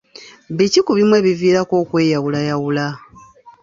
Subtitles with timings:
[0.57, 2.85] Biki ku bimu ebiviirako okweyawulayawula?